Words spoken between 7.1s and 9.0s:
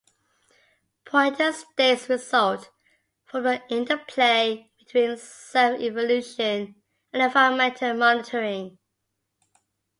and environmental monitoring.